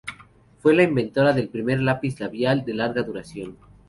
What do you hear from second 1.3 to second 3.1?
del primer lápiz labial de larga